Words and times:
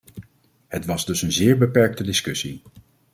Het 0.67 0.85
was 0.85 1.05
dus 1.05 1.21
een 1.21 1.31
zeer 1.31 1.57
beperkte 1.57 2.03
discussie. 2.03 2.61